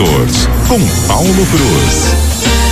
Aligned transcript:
Motors, 0.00 0.48
com 0.66 0.80
Paulo 1.06 1.46
Cruz. 1.46 2.69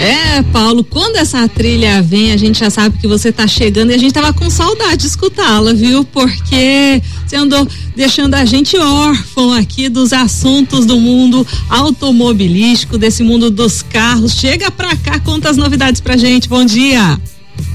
É, 0.00 0.42
Paulo, 0.44 0.82
quando 0.82 1.16
essa 1.16 1.46
trilha 1.46 2.00
vem, 2.00 2.32
a 2.32 2.36
gente 2.38 2.58
já 2.58 2.70
sabe 2.70 2.96
que 2.96 3.06
você 3.06 3.28
está 3.28 3.46
chegando 3.46 3.90
e 3.90 3.94
a 3.94 3.98
gente 3.98 4.14
tava 4.14 4.32
com 4.32 4.48
saudade 4.48 4.96
de 5.02 5.06
escutá-la, 5.06 5.74
viu? 5.74 6.06
Porque 6.06 7.02
você 7.26 7.36
andou 7.36 7.68
deixando 7.94 8.34
a 8.34 8.46
gente 8.46 8.78
órfão 8.78 9.52
aqui 9.52 9.90
dos 9.90 10.14
assuntos 10.14 10.86
do 10.86 10.96
mundo 10.96 11.46
automobilístico, 11.68 12.96
desse 12.96 13.22
mundo 13.22 13.50
dos 13.50 13.82
carros. 13.82 14.32
Chega 14.32 14.70
pra 14.70 14.96
cá, 14.96 15.20
conta 15.20 15.50
as 15.50 15.58
novidades 15.58 16.00
pra 16.00 16.16
gente. 16.16 16.48
Bom 16.48 16.64
dia. 16.64 17.20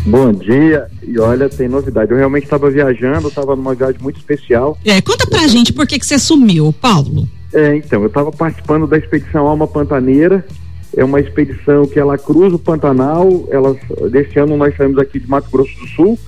Bom 0.03 0.33
dia, 0.33 0.87
e 1.07 1.19
olha, 1.19 1.47
tem 1.47 1.67
novidade. 1.67 2.11
Eu 2.11 2.17
realmente 2.17 2.45
estava 2.45 2.71
viajando, 2.71 3.27
estava 3.27 3.55
numa 3.55 3.75
viagem 3.75 4.01
muito 4.01 4.17
especial. 4.17 4.75
É, 4.83 4.99
conta 4.99 5.27
pra 5.27 5.43
eu... 5.43 5.49
gente 5.49 5.71
por 5.71 5.85
que 5.85 5.99
que 5.99 6.05
você 6.07 6.17
sumiu, 6.17 6.73
Paulo. 6.81 7.29
É, 7.53 7.75
então, 7.75 8.01
eu 8.01 8.07
estava 8.07 8.31
participando 8.31 8.87
da 8.87 8.97
expedição 8.97 9.47
Alma 9.47 9.67
Pantaneira, 9.67 10.43
é 10.95 11.03
uma 11.03 11.19
expedição 11.19 11.85
que 11.85 11.99
ela 11.99 12.17
cruza 12.17 12.55
o 12.55 12.59
Pantanal. 12.59 13.47
Ela, 13.49 13.75
desse 14.09 14.39
ano 14.39 14.57
nós 14.57 14.75
saímos 14.75 14.97
aqui 14.97 15.19
de 15.19 15.29
Mato 15.29 15.49
Grosso 15.49 15.77
do 15.79 15.87
Sul, 15.87 16.19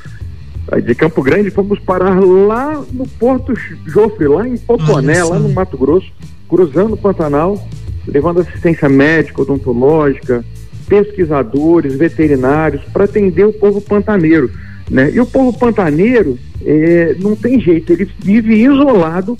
de 0.83 0.95
Campo 0.95 1.21
Grande, 1.21 1.49
fomos 1.49 1.79
parar 1.79 2.19
lá 2.19 2.83
no 2.91 3.07
Porto 3.07 3.53
Jofre, 3.85 4.27
lá 4.27 4.47
em 4.47 4.57
Poponé, 4.57 5.23
lá 5.23 5.39
no 5.39 5.49
Mato 5.49 5.77
Grosso, 5.77 6.11
cruzando 6.49 6.93
o 6.93 6.97
Pantanal, 6.97 7.57
levando 8.05 8.41
assistência 8.41 8.89
médica, 8.89 9.41
odontológica, 9.41 10.43
pesquisadores, 10.87 11.95
veterinários, 11.95 12.83
para 12.91 13.05
atender 13.05 13.45
o 13.45 13.53
povo 13.53 13.81
pantaneiro. 13.81 14.49
Né? 14.89 15.11
E 15.11 15.19
o 15.19 15.25
povo 15.25 15.57
pantaneiro 15.57 16.37
é, 16.65 17.15
não 17.19 17.35
tem 17.35 17.59
jeito, 17.59 17.91
ele 17.91 18.09
vive 18.19 18.55
isolado 18.55 19.37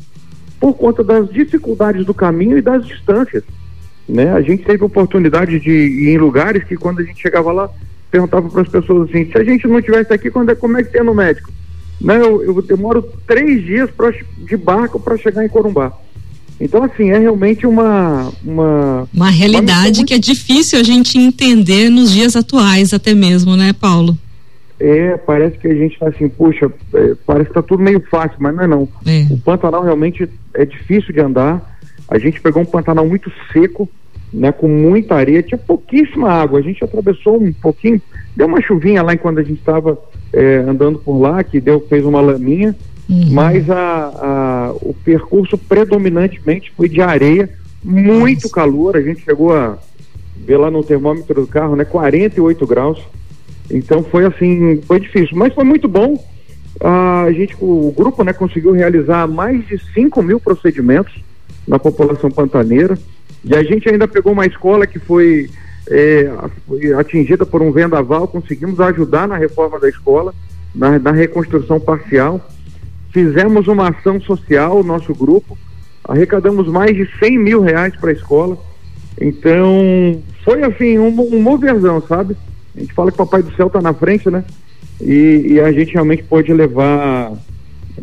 por 0.59 0.73
conta 0.73 1.03
das 1.03 1.29
dificuldades 1.29 2.05
do 2.05 2.13
caminho 2.13 2.57
e 2.57 2.61
das 2.61 2.85
distâncias. 2.85 3.43
Né? 4.07 4.31
A 4.31 4.41
gente 4.41 4.63
teve 4.63 4.83
oportunidade 4.83 5.59
de 5.59 5.71
ir 5.71 6.09
em 6.09 6.17
lugares 6.17 6.63
que 6.63 6.75
quando 6.75 6.99
a 6.99 7.03
gente 7.03 7.21
chegava 7.21 7.51
lá, 7.51 7.69
perguntava 8.09 8.49
para 8.49 8.61
as 8.61 8.69
pessoas 8.69 9.09
assim, 9.09 9.29
se 9.29 9.37
a 9.37 9.43
gente 9.43 9.67
não 9.67 9.81
tivesse 9.81 10.13
aqui, 10.13 10.31
quando 10.31 10.49
é, 10.49 10.55
como 10.55 10.77
é 10.77 10.83
que 10.83 10.91
tem 10.91 11.03
no 11.03 11.13
médico? 11.13 11.51
Né? 11.99 12.17
Eu, 12.17 12.41
eu 12.43 12.61
demoro 12.61 13.01
três 13.25 13.63
dias 13.63 13.89
pra, 13.91 14.11
de 14.11 14.55
barco 14.55 14.99
para 14.99 15.17
chegar 15.17 15.43
em 15.43 15.49
Corumbá. 15.49 15.91
Então, 16.59 16.83
assim, 16.83 17.11
é 17.11 17.19
realmente 17.19 17.67
uma. 17.67 18.31
Uma, 18.43 19.07
uma 19.13 19.29
realidade 19.29 19.99
uma 19.99 20.07
que 20.07 20.13
é 20.13 20.17
difícil 20.17 20.79
a 20.79 20.83
gente 20.83 21.17
entender 21.17 21.89
nos 21.89 22.11
dias 22.11 22.35
atuais, 22.35 22.93
até 22.93 23.13
mesmo, 23.13 23.55
né, 23.55 23.73
Paulo? 23.73 24.17
É, 24.79 25.17
parece 25.17 25.57
que 25.57 25.67
a 25.67 25.73
gente 25.73 25.97
tá 25.97 26.07
assim, 26.07 26.29
puxa, 26.29 26.71
é, 26.93 27.15
parece 27.25 27.49
que 27.49 27.53
tá 27.53 27.61
tudo 27.61 27.81
meio 27.83 28.03
fácil, 28.09 28.37
mas 28.39 28.55
não 28.55 28.63
é 28.63 28.67
não. 28.67 28.87
É. 29.05 29.25
O 29.31 29.37
Pantanal 29.37 29.83
realmente 29.83 30.29
é 30.53 30.65
difícil 30.65 31.13
de 31.13 31.19
andar. 31.19 31.76
A 32.07 32.17
gente 32.17 32.39
pegou 32.39 32.61
um 32.61 32.65
Pantanal 32.65 33.05
muito 33.05 33.31
seco, 33.51 33.89
né, 34.31 34.51
com 34.51 34.67
muita 34.67 35.15
areia, 35.15 35.43
tinha 35.43 35.57
pouquíssima 35.57 36.29
água. 36.29 36.59
A 36.59 36.61
gente 36.61 36.83
atravessou 36.83 37.41
um 37.41 37.51
pouquinho, 37.51 38.01
deu 38.35 38.47
uma 38.47 38.61
chuvinha 38.61 39.03
lá 39.03 39.13
enquanto 39.13 39.39
a 39.39 39.43
gente 39.43 39.59
estava 39.59 39.97
é, 40.33 40.57
andando 40.57 40.99
por 40.99 41.17
lá, 41.17 41.43
que 41.43 41.59
deu, 41.59 41.79
fez 41.87 42.05
uma 42.05 42.21
laminha, 42.21 42.75
uhum. 43.09 43.29
mas 43.31 43.69
a, 43.69 43.75
a, 43.75 44.73
o 44.81 44.93
percurso 44.93 45.57
predominantemente 45.57 46.71
foi 46.75 46.89
de 46.89 47.01
areia, 47.01 47.49
muito 47.83 48.43
Nossa. 48.43 48.55
calor. 48.55 48.97
A 48.97 49.01
gente 49.01 49.23
chegou 49.23 49.53
a 49.53 49.77
ver 50.45 50.57
lá 50.57 50.69
no 50.69 50.83
termômetro 50.83 51.41
do 51.41 51.47
carro, 51.47 51.75
né, 51.75 51.85
48 51.85 52.65
graus. 52.65 52.99
Então 53.69 54.01
foi 54.01 54.25
assim, 54.25 54.81
foi 54.87 54.99
difícil, 54.99 55.37
mas 55.37 55.53
foi 55.53 55.65
muito 55.65 55.87
bom. 55.89 56.23
a 56.81 57.29
gente, 57.33 57.55
o 57.59 57.93
grupo, 57.95 58.23
né, 58.23 58.31
conseguiu 58.31 58.71
realizar 58.71 59.27
mais 59.27 59.65
de 59.67 59.77
5 59.93 60.21
mil 60.21 60.39
procedimentos 60.39 61.26
na 61.67 61.77
população 61.77 62.31
pantaneira. 62.31 62.97
E 63.43 63.55
a 63.55 63.63
gente 63.63 63.89
ainda 63.89 64.07
pegou 64.07 64.33
uma 64.33 64.45
escola 64.45 64.87
que 64.87 64.99
foi, 64.99 65.49
é, 65.89 66.29
atingida 66.97 67.45
por 67.45 67.61
um 67.61 67.71
vendaval, 67.71 68.27
conseguimos 68.27 68.79
ajudar 68.79 69.27
na 69.27 69.37
reforma 69.37 69.79
da 69.79 69.89
escola, 69.89 70.33
na, 70.73 70.97
na 70.97 71.11
reconstrução 71.11 71.79
parcial. 71.79 72.39
Fizemos 73.11 73.67
uma 73.67 73.89
ação 73.89 74.19
social, 74.21 74.83
nosso 74.83 75.13
grupo, 75.13 75.57
arrecadamos 76.03 76.67
mais 76.67 76.95
de 76.95 77.07
100 77.19 77.37
mil 77.37 77.61
reais 77.61 77.95
para 77.95 78.09
a 78.09 78.13
escola. 78.13 78.57
Então, 79.19 80.21
foi 80.43 80.63
assim, 80.63 80.97
um, 80.97 81.07
um 81.07 81.41
moverzão, 81.41 82.01
sabe? 82.01 82.37
A 82.75 82.79
gente 82.79 82.93
fala 82.93 83.11
que 83.11 83.15
o 83.15 83.25
Papai 83.25 83.41
do 83.41 83.53
Céu 83.55 83.67
está 83.67 83.81
na 83.81 83.93
frente, 83.93 84.29
né? 84.29 84.43
E, 85.01 85.53
e, 85.53 85.59
a 85.59 85.71
gente 85.71 85.93
realmente 85.93 86.23
pode 86.23 86.51
levar 86.53 87.33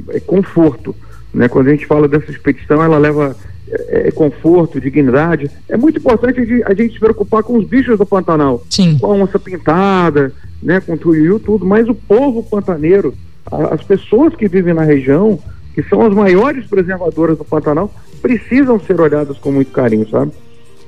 é, 0.08 0.20
conforto. 0.20 0.94
Né? 1.32 1.48
Quando 1.48 1.68
a 1.68 1.70
gente 1.70 1.86
fala 1.86 2.06
dessa 2.06 2.30
expedição, 2.30 2.82
ela 2.82 2.98
leva 2.98 3.36
é, 3.68 4.08
é, 4.08 4.10
conforto, 4.10 4.80
dignidade. 4.80 5.50
É 5.68 5.76
muito 5.76 5.98
importante 5.98 6.40
a 6.66 6.74
gente 6.74 6.94
se 6.94 7.00
preocupar 7.00 7.42
com 7.42 7.56
os 7.56 7.66
bichos 7.66 7.98
do 7.98 8.04
Pantanal. 8.04 8.62
Sim. 8.68 8.98
Com 8.98 9.06
a 9.06 9.14
onça 9.14 9.38
pintada, 9.38 10.32
né, 10.62 10.80
com 10.80 10.92
o 10.92 10.98
tuiu, 10.98 11.40
tudo, 11.40 11.64
mas 11.64 11.88
o 11.88 11.94
povo 11.94 12.42
pantaneiro, 12.42 13.14
a, 13.50 13.74
as 13.74 13.82
pessoas 13.82 14.34
que 14.34 14.48
vivem 14.48 14.74
na 14.74 14.82
região, 14.82 15.38
que 15.74 15.82
são 15.84 16.02
as 16.02 16.12
maiores 16.12 16.66
preservadoras 16.66 17.38
do 17.38 17.44
Pantanal, 17.44 17.92
precisam 18.20 18.78
ser 18.78 19.00
olhadas 19.00 19.38
com 19.38 19.50
muito 19.50 19.72
carinho, 19.72 20.08
sabe? 20.08 20.32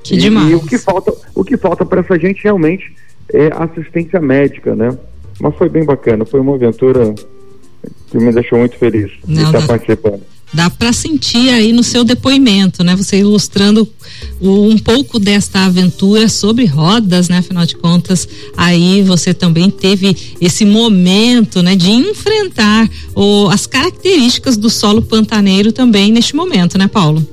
Que 0.03 0.15
e, 0.15 0.17
demais. 0.17 0.51
E 0.51 0.55
o 0.55 0.59
que 0.59 0.77
falta, 0.77 1.13
o 1.33 1.43
que 1.43 1.57
falta 1.57 1.83
para 1.83 2.01
essa 2.01 2.17
gente 2.19 2.43
realmente 2.43 2.95
é 3.33 3.49
assistência 3.53 4.21
médica, 4.21 4.75
né? 4.75 4.95
Mas 5.39 5.55
foi 5.55 5.67
bem 5.67 5.83
bacana, 5.83 6.25
foi 6.25 6.39
uma 6.39 6.55
aventura 6.55 7.13
que 8.07 8.17
me 8.17 8.31
deixou 8.31 8.59
muito 8.59 8.77
feliz 8.77 9.11
Não, 9.27 9.35
de 9.35 9.43
estar 9.43 9.65
participando 9.67 10.21
dá 10.53 10.69
para 10.69 10.93
sentir 10.93 11.49
aí 11.49 11.73
no 11.73 11.83
seu 11.83 12.03
depoimento, 12.03 12.83
né? 12.83 12.95
Você 12.95 13.19
ilustrando 13.19 13.87
um 14.41 14.77
pouco 14.77 15.19
desta 15.19 15.65
aventura 15.65 16.29
sobre 16.29 16.65
rodas, 16.65 17.29
né? 17.29 17.39
Afinal 17.39 17.65
de 17.65 17.75
contas, 17.75 18.27
aí 18.55 19.01
você 19.03 19.33
também 19.33 19.69
teve 19.69 20.35
esse 20.39 20.65
momento, 20.65 21.61
né? 21.61 21.75
De 21.75 21.91
enfrentar 21.91 22.89
o, 23.15 23.49
as 23.49 23.67
características 23.67 24.57
do 24.57 24.69
solo 24.69 25.01
pantaneiro 25.01 25.71
também 25.71 26.11
neste 26.11 26.35
momento, 26.35 26.77
né, 26.77 26.87
Paulo? 26.87 27.25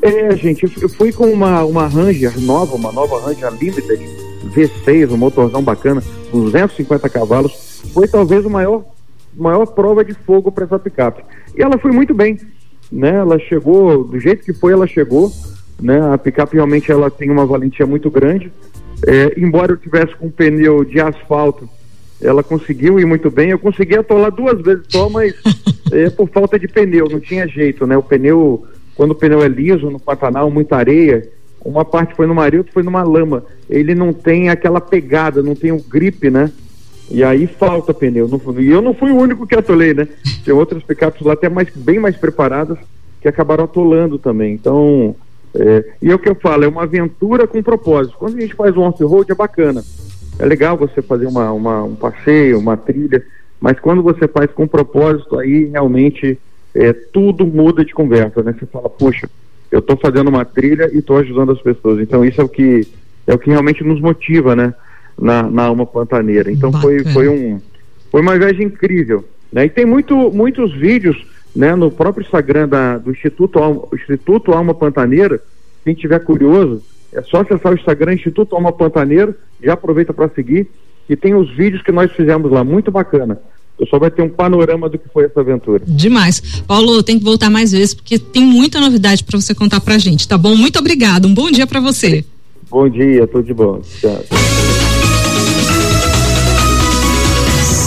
É, 0.00 0.36
gente, 0.36 0.70
eu 0.80 0.88
fui 0.88 1.12
com 1.12 1.26
uma, 1.32 1.64
uma 1.64 1.88
Ranger 1.88 2.40
nova, 2.40 2.74
uma 2.76 2.92
nova 2.92 3.20
Ranger 3.20 3.52
Limited 3.60 4.00
V6, 4.54 5.10
um 5.10 5.16
motorzão 5.16 5.62
bacana, 5.62 6.02
250 6.32 7.08
cavalos. 7.08 7.52
Foi 7.92 8.06
talvez 8.06 8.44
o 8.44 8.50
maior 8.50 8.84
maior 9.38 9.66
prova 9.66 10.04
de 10.04 10.12
fogo 10.12 10.50
para 10.50 10.64
essa 10.64 10.78
picape. 10.78 11.22
E 11.56 11.62
ela 11.62 11.78
foi 11.78 11.92
muito 11.92 12.12
bem, 12.12 12.38
né? 12.90 13.16
Ela 13.16 13.38
chegou, 13.38 14.04
do 14.04 14.18
jeito 14.18 14.44
que 14.44 14.52
foi, 14.52 14.72
ela 14.72 14.86
chegou, 14.86 15.30
né? 15.80 16.00
A 16.12 16.18
picape 16.18 16.54
realmente 16.54 16.90
ela 16.90 17.10
tem 17.10 17.30
uma 17.30 17.46
valentia 17.46 17.86
muito 17.86 18.10
grande. 18.10 18.52
É, 19.06 19.34
embora 19.38 19.72
eu 19.72 19.76
tivesse 19.76 20.14
com 20.16 20.26
um 20.26 20.30
pneu 20.30 20.84
de 20.84 21.00
asfalto, 21.00 21.68
ela 22.20 22.42
conseguiu 22.42 22.98
ir 22.98 23.06
muito 23.06 23.30
bem. 23.30 23.50
Eu 23.50 23.58
consegui 23.58 23.96
atolar 23.96 24.32
duas 24.32 24.60
vezes 24.60 24.84
só, 24.88 25.08
mas 25.08 25.34
é 25.92 26.10
por 26.10 26.28
falta 26.28 26.58
de 26.58 26.66
pneu, 26.66 27.08
não 27.08 27.20
tinha 27.20 27.46
jeito, 27.46 27.86
né? 27.86 27.96
O 27.96 28.02
pneu, 28.02 28.66
quando 28.94 29.12
o 29.12 29.14
pneu 29.14 29.42
é 29.42 29.48
liso 29.48 29.88
no 29.88 30.00
Pantanal, 30.00 30.50
muita 30.50 30.76
areia, 30.76 31.28
uma 31.64 31.84
parte 31.84 32.14
foi 32.14 32.26
no 32.26 32.34
mario, 32.34 32.60
outra 32.60 32.72
foi 32.72 32.82
numa 32.82 33.02
lama. 33.02 33.44
Ele 33.68 33.94
não 33.94 34.12
tem 34.12 34.48
aquela 34.48 34.80
pegada, 34.80 35.42
não 35.42 35.54
tem 35.54 35.70
o 35.70 35.82
grip, 35.82 36.28
né? 36.30 36.50
E 37.10 37.24
aí 37.24 37.46
falta 37.46 37.94
pneu. 37.94 38.28
e 38.58 38.70
eu 38.70 38.82
não 38.82 38.92
fui 38.92 39.10
o 39.10 39.16
único 39.16 39.46
que 39.46 39.54
atolei, 39.54 39.94
né? 39.94 40.06
Tem 40.44 40.52
outras 40.52 40.82
picapes 40.82 41.22
lá 41.22 41.32
até 41.32 41.48
mais, 41.48 41.68
bem 41.74 41.98
mais 41.98 42.16
preparadas 42.16 42.78
que 43.20 43.28
acabaram 43.28 43.64
atolando 43.64 44.18
também. 44.18 44.54
Então, 44.54 45.16
é, 45.54 45.84
e 46.02 46.10
é 46.10 46.14
o 46.14 46.18
que 46.18 46.28
eu 46.28 46.34
falo, 46.34 46.64
é 46.64 46.68
uma 46.68 46.82
aventura 46.82 47.46
com 47.46 47.62
propósito. 47.62 48.16
Quando 48.18 48.36
a 48.36 48.40
gente 48.40 48.54
faz 48.54 48.76
um 48.76 48.82
off-road 48.82 49.30
é 49.32 49.34
bacana. 49.34 49.82
É 50.38 50.46
legal 50.46 50.76
você 50.76 51.02
fazer 51.02 51.26
uma, 51.26 51.50
uma, 51.52 51.82
um 51.82 51.96
passeio, 51.96 52.58
uma 52.58 52.76
trilha, 52.76 53.24
mas 53.60 53.80
quando 53.80 54.02
você 54.02 54.28
faz 54.28 54.50
com 54.52 54.68
propósito, 54.68 55.38
aí 55.38 55.64
realmente 55.64 56.38
é, 56.74 56.92
tudo 56.92 57.44
muda 57.46 57.84
de 57.84 57.92
conversa, 57.92 58.42
né? 58.42 58.54
Você 58.58 58.66
fala, 58.66 58.88
puxa, 58.88 59.28
eu 59.70 59.80
estou 59.80 59.96
fazendo 59.96 60.28
uma 60.28 60.44
trilha 60.44 60.90
e 60.92 60.98
estou 60.98 61.16
ajudando 61.16 61.52
as 61.52 61.60
pessoas. 61.60 62.00
Então 62.00 62.24
isso 62.24 62.40
é 62.40 62.44
o 62.44 62.48
que 62.48 62.86
é 63.26 63.34
o 63.34 63.38
que 63.38 63.50
realmente 63.50 63.84
nos 63.84 64.00
motiva, 64.00 64.54
né? 64.56 64.72
Na, 65.20 65.42
na 65.42 65.64
alma 65.64 65.84
pantaneira. 65.84 66.50
Então 66.50 66.72
foi, 66.72 67.04
foi, 67.04 67.28
um, 67.28 67.60
foi 68.10 68.20
uma 68.20 68.38
viagem 68.38 68.66
incrível. 68.66 69.24
Né? 69.52 69.66
E 69.66 69.68
tem 69.68 69.84
muito, 69.84 70.30
muitos 70.30 70.72
vídeos 70.72 71.16
né, 71.54 71.74
no 71.74 71.90
próprio 71.90 72.24
Instagram 72.24 72.68
da, 72.68 72.98
do 72.98 73.10
Instituto 73.10 73.58
Alma, 73.58 73.82
Instituto 73.92 74.52
Alma 74.52 74.74
Pantaneira. 74.74 75.40
Quem 75.84 75.94
tiver 75.94 76.20
curioso, 76.20 76.82
é 77.12 77.22
só 77.22 77.40
acessar 77.40 77.72
o 77.72 77.74
Instagram 77.74 78.14
Instituto 78.14 78.54
Alma 78.54 78.72
Pantaneira, 78.72 79.36
já 79.62 79.72
aproveita 79.72 80.12
para 80.12 80.28
seguir, 80.28 80.68
e 81.08 81.16
tem 81.16 81.34
os 81.34 81.50
vídeos 81.56 81.82
que 81.82 81.90
nós 81.90 82.12
fizemos 82.12 82.50
lá, 82.50 82.62
muito 82.62 82.90
bacana. 82.90 83.40
Pessoal 83.78 84.00
vai 84.00 84.10
ter 84.10 84.22
um 84.22 84.28
panorama 84.28 84.88
do 84.88 84.98
que 84.98 85.08
foi 85.08 85.24
essa 85.24 85.40
aventura. 85.40 85.84
Demais. 85.86 86.62
Paulo, 86.66 87.00
tem 87.02 87.16
que 87.16 87.24
voltar 87.24 87.48
mais 87.48 87.70
vezes, 87.70 87.94
porque 87.94 88.18
tem 88.18 88.42
muita 88.42 88.80
novidade 88.80 89.22
para 89.22 89.40
você 89.40 89.54
contar 89.54 89.80
pra 89.80 89.98
gente, 89.98 90.26
tá 90.26 90.36
bom? 90.36 90.56
Muito 90.56 90.78
obrigado, 90.80 91.26
um 91.26 91.34
bom 91.34 91.48
dia 91.48 91.66
para 91.66 91.80
você. 91.80 92.24
Bom 92.68 92.88
dia, 92.88 93.26
tudo 93.26 93.44
de 93.44 93.54
bom. 93.54 93.80
Tchau. 93.80 94.37